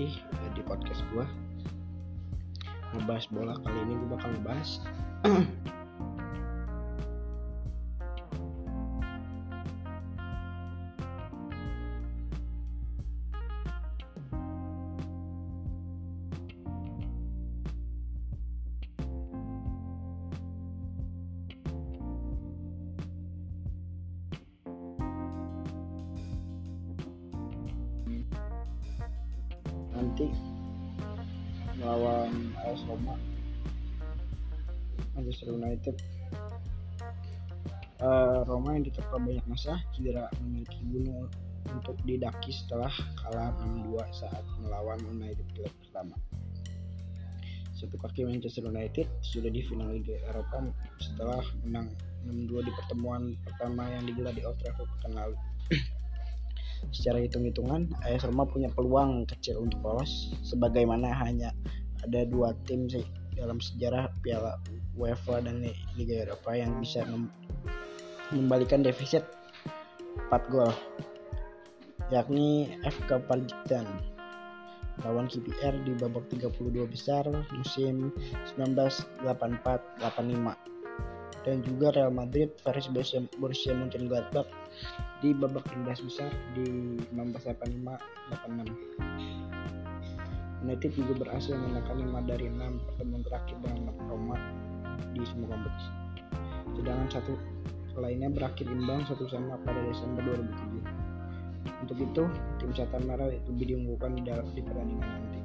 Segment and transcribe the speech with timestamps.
[0.00, 1.24] lagi eh, di podcast gue
[2.96, 4.70] ngebahas bola kali ini gue bakal ngebahas
[31.80, 33.16] melawan AS Roma.
[35.16, 35.96] Manchester United.
[38.00, 41.28] Eh, Roma yang diterpa banyak masa tidak memiliki gunung
[41.68, 42.88] untuk didaki setelah
[43.20, 46.16] kalah 6-2 saat melawan United leg pertama.
[47.76, 50.68] Satu kaki Manchester United sudah di final Liga Eropa
[51.00, 51.92] setelah menang
[52.24, 55.36] 6-2 di pertemuan pertama yang digelar di Old Trafford pekan lalu
[56.90, 61.52] secara hitung-hitungan AS Roma punya peluang kecil untuk lolos sebagaimana hanya
[62.00, 63.04] ada dua tim sih
[63.36, 64.56] dalam sejarah Piala
[64.96, 65.64] UEFA dan
[65.96, 67.32] Liga Eropa yang bisa mem-
[68.32, 69.24] membalikan defisit
[70.28, 70.72] 4 gol
[72.10, 73.86] yakni FK Partizan
[75.00, 77.24] lawan KPR di babak 32 besar
[77.56, 78.12] musim
[78.58, 80.02] 1984-85
[81.40, 82.92] dan juga Real Madrid versus
[83.40, 84.59] Borussia Mönchengladbach
[85.20, 88.70] di babak 16 besar di 1985-86.
[90.60, 94.36] United juga berhasil menangkan 5 dari 6 pertemuan terakhir dengan Roma
[95.16, 95.90] di semua kompetisi.
[96.76, 97.32] Sedangkan satu
[98.00, 101.10] lainnya berakhir imbang satu sama pada Desember 2007.
[101.84, 102.24] Untuk itu,
[102.60, 105.40] tim Setan Merah lebih diunggulkan di, dalam, di pertandingan nanti.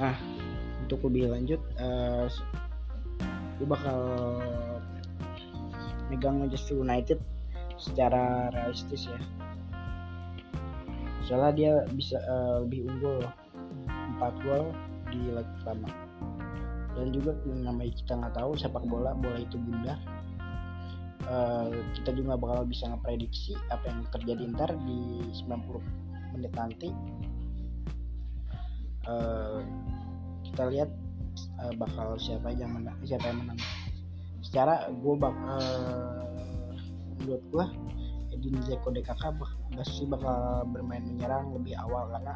[0.00, 0.16] Nah,
[0.84, 2.28] untuk lebih lanjut, uh,
[3.58, 3.98] gue bakal
[6.08, 7.18] megang Manchester United
[7.78, 9.18] secara realistis ya.
[11.24, 13.22] Soalnya dia bisa uh, lebih unggul
[14.18, 14.74] 4 gol
[15.12, 15.88] di leg pertama.
[16.98, 19.98] Dan juga namanya kita nggak tahu sepak bola, bola itu bundar.
[21.28, 26.88] Uh, kita juga bakal bisa ngeprediksi apa yang terjadi ntar di 90 menit nanti.
[29.04, 29.62] Uh,
[30.48, 30.90] kita lihat
[31.60, 33.60] uh, bakal siapa yang menang, siapa yang menang.
[34.42, 35.60] Secara gue bakal
[37.22, 37.66] menurut gue
[38.34, 39.22] Edin Zeko DKK
[39.74, 42.34] pasti bakal bermain menyerang lebih awal karena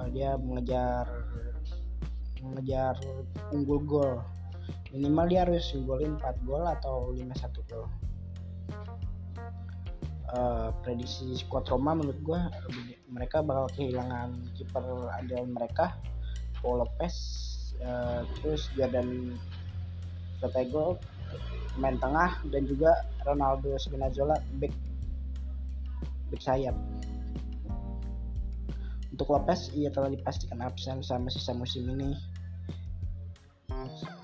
[0.00, 1.04] uh, dia mengejar
[2.40, 2.96] mengejar
[3.52, 4.12] unggul gol.
[4.90, 7.86] Minimal dia harus unggulin 4 gol atau 5-1 gol.
[10.30, 12.40] Uh, prediksi squad Roma menurut gue
[13.10, 15.98] mereka bakal kehilangan kiper andalan mereka
[16.62, 17.14] Paul Lopez
[17.82, 19.34] uh, terus Jordan
[20.38, 21.02] Protego
[21.78, 22.92] main tengah dan juga
[23.24, 24.74] Ronaldo Spinazzola back
[26.30, 26.76] back sayap.
[29.10, 32.16] Untuk Lopez ia telah dipastikan absen sama sisa musim ini.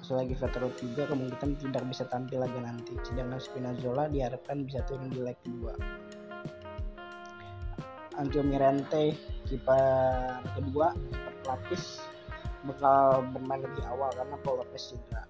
[0.06, 2.94] Selagi veteran juga kemungkinan tidak bisa tampil lagi nanti.
[3.02, 5.74] Sedangkan Spinazzola diharapkan bisa turun di leg kedua.
[8.16, 9.12] Antio Mirante
[9.44, 10.96] kiper kedua
[11.44, 12.00] pelapis
[12.64, 15.25] bakal bermain lebih awal karena Paul Lopez cedera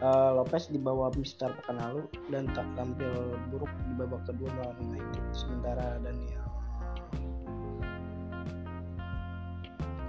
[0.00, 5.24] uh, Lopez dibawa Mister pekan lalu dan tak tampil buruk di babak kedua melawan United.
[5.30, 6.44] Sementara Daniel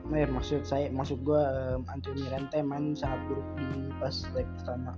[0.05, 1.41] Nah, ya, maksud saya maksud gue
[1.73, 4.93] um, Antonio Mirante main sangat buruk di pas leg pertama.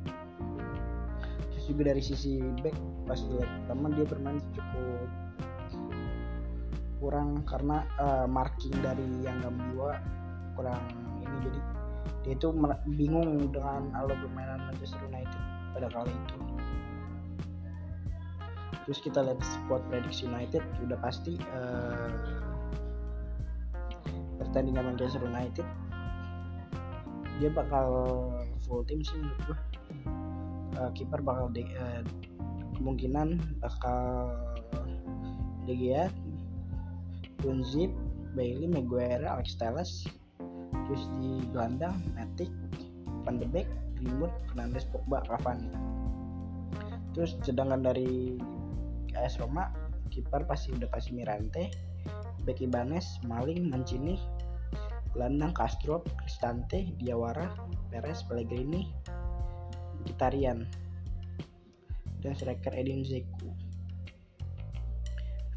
[1.55, 2.75] Terus juga dari sisi back
[3.07, 5.07] pas di leg pertama dia bermain cukup
[6.99, 9.39] kurang karena uh, marking dari yang
[9.71, 9.95] dua
[10.59, 10.81] kurang
[11.23, 11.59] ini jadi
[12.27, 12.51] dia itu
[12.99, 16.35] bingung dengan alur permainan Manchester United pada kali itu.
[18.83, 22.11] Terus kita lihat squad prediksi United udah pasti uh,
[24.43, 25.63] pertandingan Manchester United
[27.39, 27.87] dia bakal
[28.67, 29.57] full team sih menurut gua.
[30.77, 32.03] Uh, kiper bakal de, uh,
[32.75, 34.35] kemungkinan bakal
[35.63, 36.11] De Gea,
[37.39, 37.89] Bunzip,
[38.35, 40.11] Bailey, Maguire, Alex Telles
[40.87, 42.47] terus di gelandang Matic,
[43.27, 43.67] Van de Beek,
[43.99, 45.67] Greenwood, Fernandes, Pogba, Cavani.
[47.11, 48.39] Terus sedangkan dari
[49.13, 49.67] AS Roma
[50.07, 51.67] kiper pasti udah pasti Mirante
[52.47, 54.15] Bek Ibanez, Maling, Mancini
[55.17, 57.49] gelandang Castro, Cristante, Diawara,
[57.89, 58.85] Perez, Pellegrini,
[60.05, 60.61] Mkhitaryan
[62.21, 63.49] dan striker Edin Dzeko.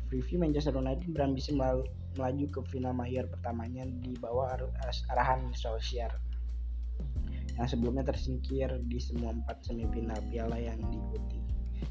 [0.09, 1.85] Preview Manchester United berambisi melaju
[2.19, 4.59] melaju ke final mayor pertamanya di bawah
[5.11, 6.11] arahan Solskjaer
[7.61, 11.39] yang sebelumnya tersingkir di semua empat semifinal piala yang diikuti.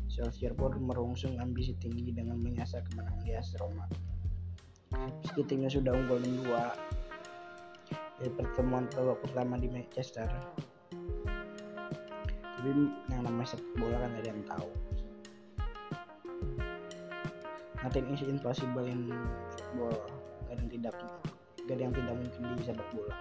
[0.10, 3.86] Solskjaer pun merungsung ambisi tinggi dengan menyasar kemenangan di AS Roma.
[5.22, 6.50] Meski timnya sudah unggul 6-2
[8.20, 10.28] dari pertemuan pertama di Manchester,
[12.42, 12.70] tapi
[13.14, 14.70] yang namanya sepak bola kan ada yang tahu.
[17.80, 19.08] Nothing is impossible in
[19.70, 20.02] football.
[20.50, 20.94] Gak ada yang tidak,
[21.70, 23.16] gak ada yang tidak mungkin di sepak bola.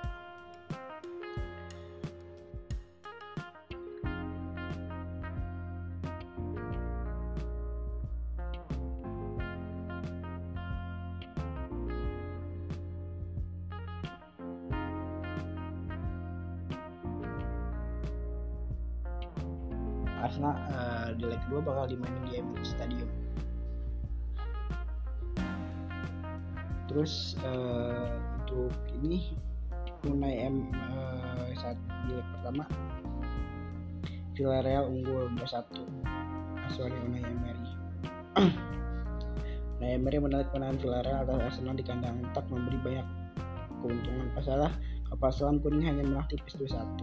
[20.19, 23.28] Arsenal uh, di leg 2 bakal dimainin di Emirates Stadium.
[26.89, 29.37] Terus uh, untuk ini
[30.09, 31.77] Unai M uh, saat
[32.07, 32.65] di leg pertama
[34.39, 35.85] Villarreal unggul 2-1
[36.71, 37.69] asuhannya Unai Emery.
[39.79, 43.07] Unai Emery menarik kemenangan Villarreal atas Arsenal di kandang tak memberi banyak
[43.83, 44.31] keuntungan.
[44.33, 44.71] Pasalah
[45.11, 47.01] kapal selam kuning hanya menang tipis 2-1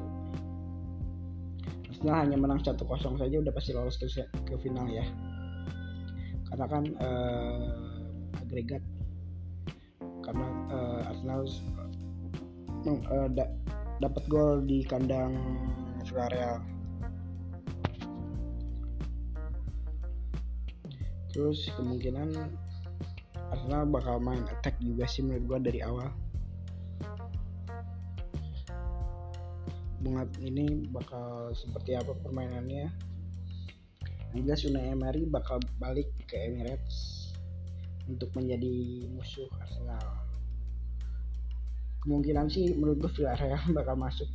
[1.89, 2.77] Arsenal hanya menang 1-0
[3.17, 5.05] saja udah pasti lolos ke, ke final ya
[6.45, 8.79] karena kan uh, agregat
[10.25, 11.45] karena uh, Arsenal
[12.89, 13.45] uh, da
[14.01, 15.37] dapat gol di kandang
[16.03, 16.59] Villarreal.
[21.31, 22.33] Terus kemungkinan
[23.53, 26.09] Arsenal bakal main attack juga sih menurut gua dari awal.
[30.01, 32.91] Bunga ini bakal seperti apa permainannya?
[34.35, 37.14] Yang jelas Unai Emery bakal balik ke Emirates
[38.05, 40.25] untuk menjadi musuh Arsenal.
[42.05, 44.29] Kemungkinan sih menurut gue Villarreal bakal masuk.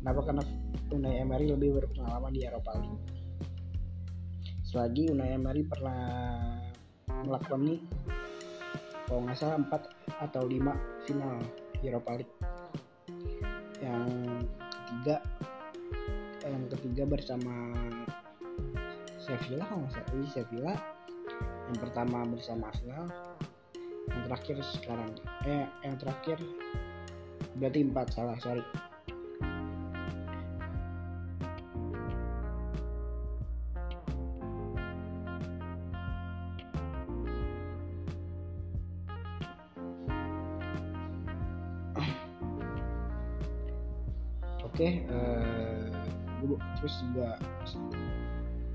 [0.00, 0.20] Kenapa?
[0.26, 0.44] Karena
[0.92, 3.04] Unai Emery lebih berpengalaman di Eropa League.
[4.64, 6.00] Selagi Unai Emery pernah
[7.22, 7.80] melakukan nih
[9.06, 11.36] kalau nggak salah 4 atau 5 final
[11.84, 12.34] Eropa League.
[13.84, 14.04] Yang
[14.72, 15.16] ketiga
[16.42, 17.54] yang ketiga bersama
[19.20, 20.28] Sevilla kalau nggak salah.
[20.32, 20.74] Sevilla
[21.72, 23.08] yang pertama bersama Arsenal
[24.12, 25.08] yang terakhir sekarang.
[25.48, 26.36] Eh yang terakhir
[27.56, 28.60] berarti empat salah sorry.
[44.60, 45.88] Oke okay, uh,
[46.76, 47.40] terus juga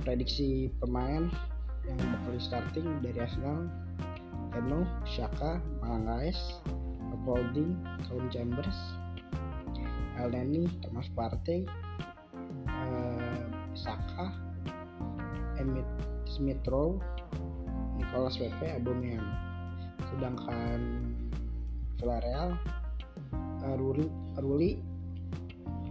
[0.01, 1.29] prediksi pemain
[1.87, 3.71] yang bakal starting dari Arsenal
[4.55, 6.37] Eno, Shaka, Malangais,
[7.27, 7.75] Holding,
[8.07, 8.79] Calum Chambers,
[10.15, 11.67] Elneny, Thomas Partey,
[12.71, 13.43] uh,
[13.75, 14.31] Saka,
[15.59, 15.83] Emit
[16.23, 17.03] Smith Rowe,
[17.99, 19.27] Nicolas Pepe, Aubameyang.
[20.07, 20.79] Sedangkan
[21.99, 22.55] Villarreal,
[23.67, 24.07] uh, Ruli,
[24.39, 24.71] Ruli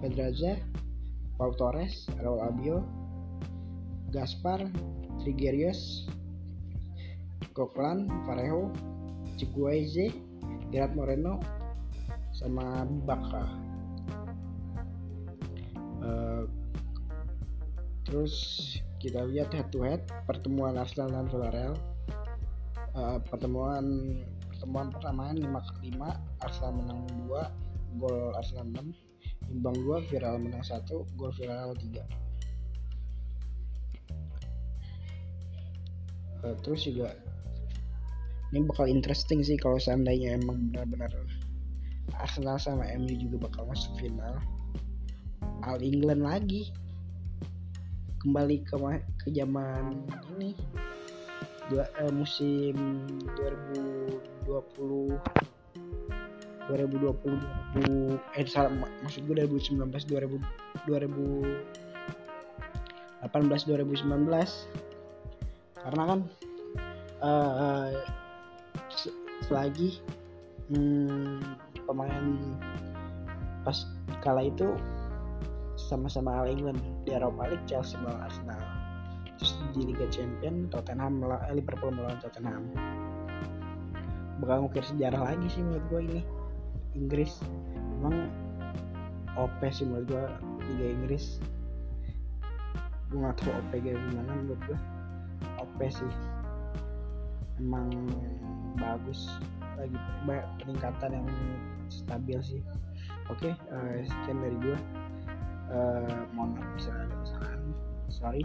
[0.01, 0.57] Pedraza,
[1.37, 2.81] Pau Torres, Raul Abio,
[4.09, 4.65] Gaspar,
[5.23, 6.11] Trigerius,
[7.57, 8.73] Coquelin, Parejo,
[9.37, 10.13] Chiguaize,
[10.73, 11.41] Gerard Moreno,
[12.37, 13.45] sama Baka.
[16.05, 16.45] Uh,
[18.07, 18.35] terus
[19.01, 21.75] kita lihat head to head pertemuan Arsenal dan Villarreal.
[22.97, 23.85] Uh, pertemuan
[24.49, 25.45] pertemuan pertama 5
[25.77, 31.77] ke 5 Arsenal menang 2 gol Arsenal 6 imbang 2 viral menang 1 gol viral
[31.77, 32.26] 3
[36.47, 37.11] uh, terus juga
[38.55, 41.11] ini bakal interesting sih kalau seandainya emang benar-benar
[42.15, 44.39] Arsenal sama MU juga bakal masuk final.
[45.67, 46.71] All England lagi.
[48.23, 48.79] Kembali ke
[49.19, 50.07] ke zaman
[50.39, 50.55] ini.
[51.67, 52.79] Dua eh, musim
[53.35, 55.19] 2020
[56.71, 58.71] 2020 2000 eh salah
[59.03, 60.39] maksud gue 2019 2000
[60.87, 64.86] 2018 2019
[65.87, 66.21] karena kan
[67.23, 67.95] uh,
[69.47, 70.03] selagi
[70.75, 71.39] hmm,
[71.87, 72.27] pemain
[73.63, 73.87] pas
[74.19, 74.75] kala itu
[75.79, 78.59] sama-sama All England di Eropa League Chelsea melawan Arsenal
[79.39, 82.67] terus di Liga Champion Tottenham melawan Liverpool melawan Tottenham.
[84.43, 86.21] Bakal ngukir sejarah lagi sih menurut gue ini
[86.97, 87.41] Inggris.
[88.01, 88.33] Emang
[89.37, 90.25] OP sih menurut gue
[90.73, 91.39] Liga Inggris.
[93.13, 94.79] Gue gak tau OP gimana menurut gue
[95.77, 96.13] OP sih.
[97.61, 97.93] Emang
[98.81, 99.29] bagus
[99.77, 99.97] lagi
[100.57, 101.29] peningkatan yang
[101.93, 102.61] stabil sih.
[103.29, 104.79] Oke okay, uh, sekian dari gue
[105.69, 107.61] uh, mohon maaf bisa ada kesalahan.
[108.09, 108.45] Sorry.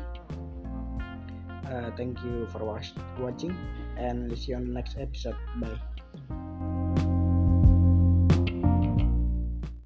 [1.71, 3.55] Uh, thank you for watch, watching
[3.95, 5.39] and see you on next episode.
[5.63, 5.79] Bye